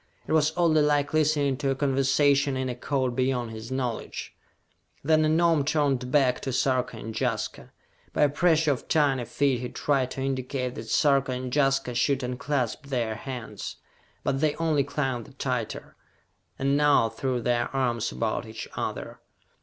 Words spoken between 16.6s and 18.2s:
now threw their arms